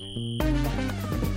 [0.00, 1.33] うん。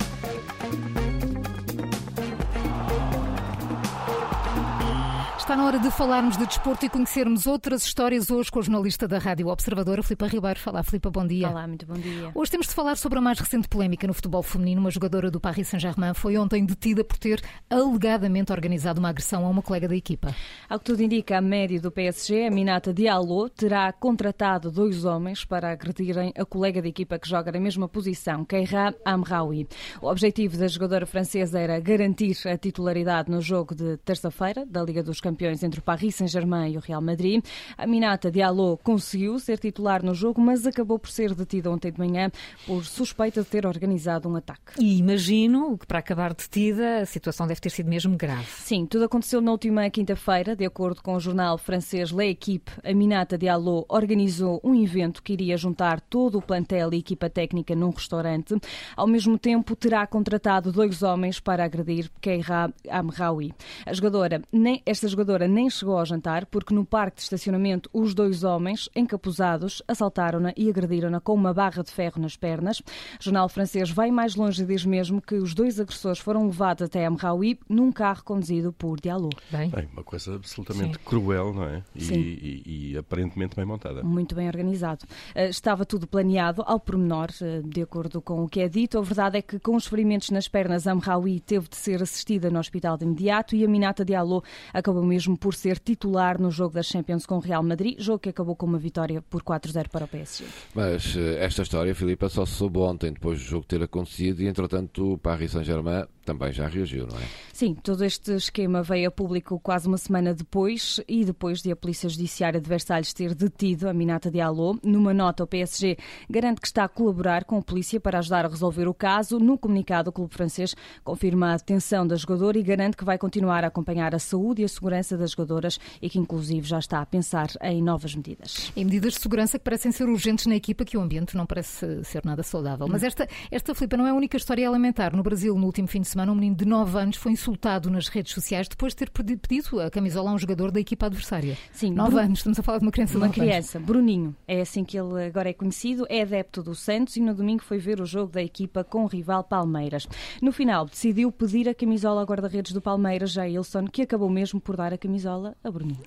[5.48, 9.08] Está na hora de falarmos de desporto e conhecermos outras histórias hoje com a jornalista
[9.08, 10.60] da Rádio Observadora, Filipa Ribeiro.
[10.60, 11.48] Fala, Filipa, bom dia.
[11.48, 12.30] Olá, muito bom dia.
[12.34, 14.78] Hoje temos de falar sobre a mais recente polémica no futebol feminino.
[14.78, 19.48] Uma jogadora do Paris Saint-Germain foi ontem detida por ter alegadamente organizado uma agressão a
[19.48, 20.34] uma colega da equipa.
[20.68, 25.46] Ao que tudo indica, a média do PSG, a Minata Diallo, terá contratado dois homens
[25.46, 29.66] para agredirem a colega da equipa que joga na mesma posição, Keira Amraoui.
[30.02, 35.02] O objetivo da jogadora francesa era garantir a titularidade no jogo de terça-feira da Liga
[35.02, 37.44] dos Campeões campeões entre o Paris Saint-Germain e o Real Madrid.
[37.76, 41.98] A Minata Diallo conseguiu ser titular no jogo, mas acabou por ser detida ontem de
[41.98, 42.28] manhã
[42.66, 44.72] por suspeita de ter organizado um ataque.
[44.80, 48.48] E imagino que para acabar detida a situação deve ter sido mesmo grave.
[48.48, 52.72] Sim, tudo aconteceu na última quinta-feira, de acordo com o jornal francês L'Equipe.
[52.82, 57.76] A Minata Diallo organizou um evento que iria juntar todo o plantel e equipa técnica
[57.76, 58.56] num restaurante.
[58.96, 63.52] Ao mesmo tempo, terá contratado dois homens para agredir Keira Amraoui.
[63.86, 67.90] A jogadora, nem, esta jogadora jogadora nem chegou ao jantar porque no parque de estacionamento
[67.92, 72.80] os dois homens, encapuzados, assaltaram-na e agrediram-na com uma barra de ferro nas pernas.
[72.80, 72.84] O
[73.20, 77.04] jornal francês vai mais longe e diz mesmo que os dois agressores foram levados até
[77.04, 79.28] Amraoui num carro conduzido por Diallo.
[79.50, 81.04] Bem, bem uma coisa absolutamente Sim.
[81.04, 81.82] cruel, não é?
[81.94, 84.02] E, e, e, aparentemente bem montada.
[84.02, 85.04] Muito bem organizado.
[85.36, 88.98] Uh, estava tudo planeado ao pormenor, uh, de acordo com o que é dito.
[88.98, 92.58] A verdade é que com os ferimentos nas pernas, Amraoui teve de ser assistida no
[92.58, 96.74] hospital de imediato e a Minata Diallo acabou mesmo mesmo por ser titular no jogo
[96.74, 100.04] da Champions com o Real Madrid, jogo que acabou com uma vitória por 4-0 para
[100.04, 100.44] o PSG.
[100.72, 104.46] Mas eh, esta história, Filipe, só se soube ontem, depois do jogo ter acontecido, e
[104.46, 107.22] entretanto o Paris Saint-Germain também já reagiu, não é?
[107.54, 111.76] Sim, todo este esquema veio a público quase uma semana depois e depois de a
[111.76, 114.78] Polícia Judiciária de Versalhes ter detido a Minata Diallo.
[114.84, 115.96] Numa nota, o PSG
[116.28, 119.38] garante que está a colaborar com a polícia para ajudar a resolver o caso.
[119.38, 123.64] No comunicado, o clube francês confirma a detenção da jogadora e garante que vai continuar
[123.64, 127.06] a acompanhar a saúde e a segurança das jogadoras e que, inclusive, já está a
[127.06, 128.70] pensar em novas medidas.
[128.76, 132.04] Em medidas de segurança que parecem ser urgentes na equipa, que o ambiente não parece
[132.04, 132.86] ser nada saudável.
[132.86, 135.16] Mas esta, esta Filipe, não é a única história a lamentar.
[135.16, 137.88] No Brasil, no último fim de semana, semana, um menino de 9 anos foi insultado
[137.88, 141.56] nas redes sociais depois de ter pedido a camisola a um jogador da equipa adversária.
[141.70, 142.18] Sim, 9 Bru...
[142.18, 143.86] anos, estamos a falar de uma criança de Uma criança, anos.
[143.86, 147.62] Bruninho, é assim que ele agora é conhecido, é adepto do Santos e no domingo
[147.62, 150.08] foi ver o jogo da equipa com o rival Palmeiras.
[150.42, 154.76] No final, decidiu pedir a camisola ao guarda-redes do Palmeiras, Jailson, que acabou mesmo por
[154.76, 156.02] dar a camisola a Bruninho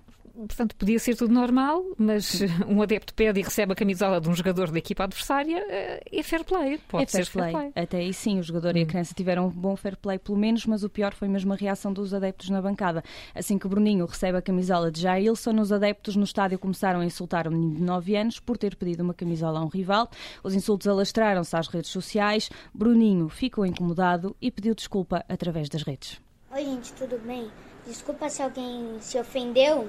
[0.48, 4.34] portanto, podia ser tudo normal, mas um adepto pede e recebe a camisola de um
[4.34, 6.80] jogador da equipa adversária, eh, é fair play.
[6.88, 7.72] Pode é ser fair play.
[7.76, 8.78] Até aí sim, o jogador hum.
[8.78, 8.88] e a hum.
[8.88, 11.94] criança tiveram um bom fair play, pelo menos, mas o pior foi mesmo a reação
[11.94, 13.04] dos adeptos na bancada.
[13.34, 17.48] Assim que Bruninho recebe a camisola de Jailson, os adeptos no estádio começaram a insultar
[17.48, 20.10] o menino de 9 anos por ter pedido uma camisola a um rival.
[20.44, 22.50] Os insultos alastraram-se às redes sociais.
[22.74, 26.20] Bruninho ficou incomodado e pediu desculpa através das redes.
[26.52, 27.50] Oi, gente, tudo bem?
[27.88, 29.88] Desculpa se alguém se ofendeu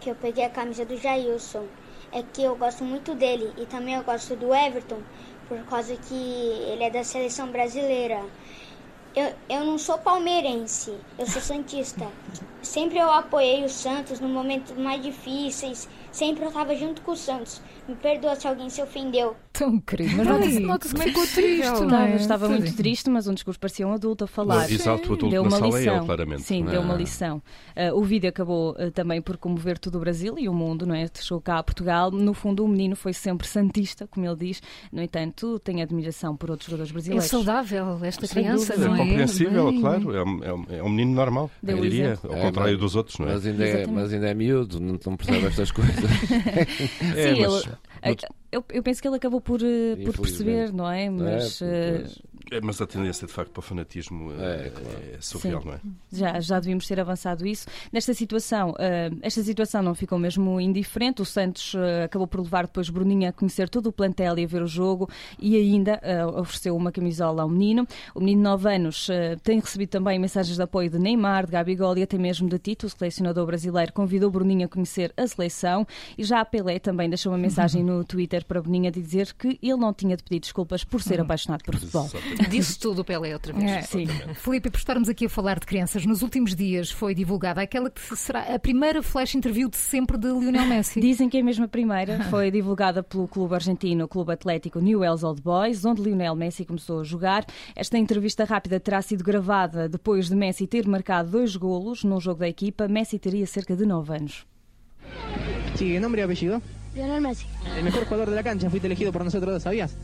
[0.00, 1.66] que eu peguei a camisa do Jailson
[2.12, 5.00] é que eu gosto muito dele e também eu gosto do Everton
[5.48, 8.24] por causa que ele é da seleção brasileira.
[9.14, 12.06] Eu, eu não sou palmeirense, eu sou santista.
[12.66, 17.16] Sempre eu apoiei o Santos no momentos mais difíceis, sempre eu estava junto com o
[17.16, 17.62] Santos.
[17.88, 19.36] Me perdoa se alguém se ofendeu.
[19.52, 20.16] Tão querido.
[20.16, 22.16] Mas nota-se nota que ficou triste, não é?
[22.16, 24.70] Estava muito triste, mas um discusso parecia um adulto a falar.
[24.70, 25.94] Exato, o adulto deu uma lição.
[25.94, 26.42] É ele, claramente.
[26.42, 27.40] Sim, deu uma lição.
[27.76, 30.94] Uh, o vídeo acabou uh, também por comover todo o Brasil e o mundo, não
[30.94, 31.06] é?
[31.08, 32.10] Deixou cá a Portugal.
[32.10, 34.60] No fundo, o menino foi sempre santista, como ele diz.
[34.92, 37.24] No entanto, tem admiração por outros jogadores brasileiros.
[37.24, 39.00] É saudável esta criança, não é?
[39.00, 40.16] É compreensível, bem, claro.
[40.16, 42.18] É um, é, um, é menino normal, eu diria.
[42.24, 43.32] Ao contrário é, dos outros, não é?
[43.34, 45.96] Mas ainda é, mas ainda é miúdo, não, não percebe estas coisas.
[47.16, 47.64] é, Sim, mas,
[48.02, 48.16] ele,
[48.52, 51.10] eu, eu, penso que ele acabou por, eh, por perceber, não é?
[51.10, 52.04] Mas, é, é,
[52.62, 54.98] mas a tendência, de facto, para o fanatismo é, é, claro.
[55.14, 55.66] é surreal, Sim.
[55.66, 55.80] não é?
[56.12, 57.66] Já, já devíamos ter avançado isso.
[57.92, 61.20] Nesta situação, uh, esta situação não ficou mesmo indiferente.
[61.20, 64.46] O Santos uh, acabou por levar depois Bruninho a conhecer todo o plantel e a
[64.46, 67.86] ver o jogo e ainda uh, ofereceu uma camisola ao menino.
[68.14, 69.08] O menino de 9 anos
[69.42, 72.86] tem recebido também mensagens de apoio de Neymar, de Gabigol e até mesmo de Tito,
[72.86, 75.86] o selecionador brasileiro, convidou Bruninho a conhecer a seleção
[76.16, 79.58] e já a Pelé também deixou uma mensagem no Twitter para Bruninho a dizer que
[79.62, 81.24] ele não tinha de pedir desculpas por ser uhum.
[81.24, 82.08] apaixonado por futebol.
[82.50, 83.70] Disse tudo o Pelé outra vez.
[83.70, 84.06] É, sim.
[84.34, 88.00] Filipe, por estarmos aqui a falar de crianças, nos últimos dias foi divulgada aquela que
[88.16, 91.00] será a primeira flash interview de sempre de Lionel Messi.
[91.00, 92.22] Dizem que é mesmo a primeira.
[92.30, 97.00] Foi divulgada pelo clube argentino, o Clube Atlético Newell's Old Boys, onde Lionel Messi começou
[97.00, 97.44] a jogar.
[97.74, 102.40] Esta entrevista rápida terá sido gravada depois de Messi ter marcado dois golos num jogo
[102.40, 102.88] da equipa.
[102.88, 104.46] Messi teria cerca de 9 anos.
[105.76, 106.60] Sí, nombre y apellido.
[106.94, 107.46] Lionel Messi.
[107.76, 109.96] El mejor jugador de la cancha, fuiste elegido por nosotros dos, ¿sabías?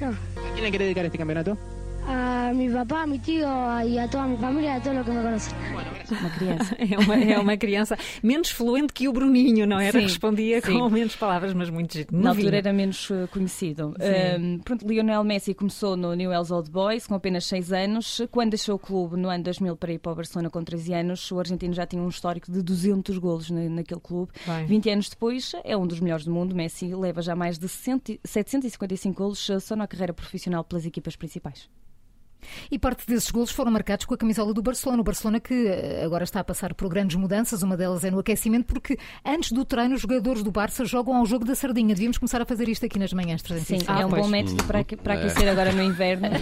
[0.00, 0.08] No.
[0.08, 1.56] ¿A quién le quiere dedicar este campeonato?
[2.06, 3.46] A mi papá, a mi tío
[3.84, 5.54] y a toda mi familia, a todos los que me conocen.
[6.10, 6.76] Uma criança.
[6.76, 9.92] É uma, é uma criança menos fluente que o Bruninho, não era?
[9.92, 10.76] Sim, Respondia sim.
[10.76, 12.08] com menos palavras, mas muito giro.
[12.10, 13.94] Na altura era menos eh, conhecido.
[14.40, 18.22] Um, pronto, Lionel Messi começou no Newell's Old Boys com apenas 6 anos.
[18.32, 21.30] Quando deixou o clube no ano 2000 para ir para o Barcelona com 13 anos,
[21.30, 24.32] o argentino já tinha um histórico de 200 golos na, naquele clube.
[24.44, 24.66] Bem.
[24.66, 26.56] 20 anos depois, é um dos melhores do mundo.
[26.56, 31.68] Messi leva já mais de 100 755 golos só na carreira profissional pelas equipas principais.
[32.70, 35.00] E parte desses golos foram marcados com a camisola do Barcelona.
[35.00, 38.18] O Barcelona que eh, agora está a passar por grandes mudanças, uma delas é no
[38.18, 41.94] aquecimento, porque antes do treino os jogadores do Barça jogam ao jogo da sardinha.
[41.94, 43.92] Devíamos começar a fazer isto aqui nas manhãs Sim, 360.
[43.92, 44.22] é um pois.
[44.22, 46.28] bom método para, para aquecer agora no inverno.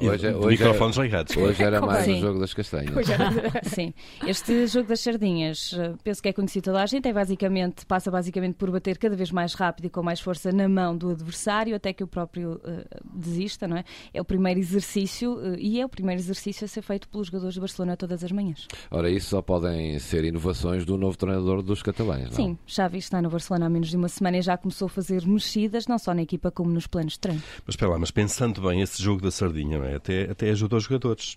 [0.00, 1.36] E Hoje é- hoje é- microfones ligados.
[1.36, 2.18] Hoje era mais Sim.
[2.18, 2.94] o jogo das castanhas.
[3.64, 3.92] Sim,
[4.26, 8.10] este jogo das sardinhas, eh, penso que é conhecido toda a gente, é basicamente, passa
[8.10, 11.74] basicamente por bater cada vez mais rápido e com mais força na mão do adversário
[11.74, 13.84] até que o próprio eh, desista, não é?
[14.14, 17.54] É o primeiro exercício eh, e é o primeiro exercício a ser feito pelos jogadores
[17.54, 18.66] de Barcelona todas as manhãs.
[18.90, 22.32] Ora, isso só podem ser inovações do novo treinador dos catalães, não?
[22.32, 25.26] Sim, Xavi está no Barcelona há menos de uma semana e já começou a fazer
[25.26, 27.42] mexidas, não só na equipa como nos planos de treino.
[27.66, 29.96] Mas espera lá, mas pensando bem, esse jogo da sardinha é?
[29.96, 31.34] até, até ajuda os jogadores.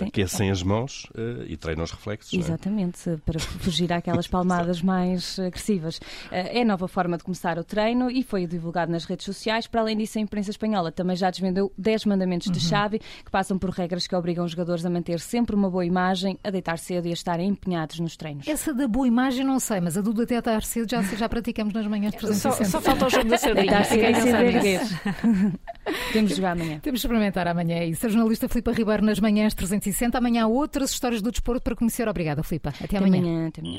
[0.00, 0.04] É?
[0.06, 2.32] Aquecem as mãos eh, e treinam os reflexos.
[2.32, 2.44] não é?
[2.44, 6.00] Exatamente, para fugir àquelas palmadas mais agressivas.
[6.30, 9.66] Eh, É a nova forma de começar o treino e foi divulgado nas redes sociais.
[9.66, 13.58] Para além disso, a imprensa espanhola também já desvendou 10 mandamentos de Xavi, que passam
[13.58, 17.06] por regras que obrigam os jogadores a manter sempre uma boa imagem, a deitar cedo
[17.06, 18.46] e a estarem empenhados nos treinos.
[18.46, 21.72] Essa da boa imagem não sei, mas a do até estar cedo já, já praticamos
[21.72, 22.70] nas manhãs Só, 360.
[22.70, 23.82] só falta o jogo da sardinha.
[23.82, 23.88] Deitar.
[26.12, 26.78] Temos de jogar amanhã.
[26.80, 28.06] Temos de experimentar amanhã é isso.
[28.06, 30.18] A jornalista Filipa Ribeiro nas manhãs 360.
[30.18, 32.08] Amanhã há outras histórias do desporto para conhecer.
[32.08, 32.70] Obrigada, Filipa.
[32.70, 33.18] Até, Até amanhã.
[33.18, 33.48] amanhã.
[33.48, 33.78] Até amanhã.